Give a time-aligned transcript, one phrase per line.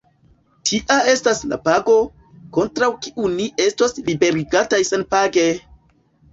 [0.69, 1.99] Tia estas la pago,
[2.59, 5.49] kontraŭ kiu ni estos liberigataj senpage!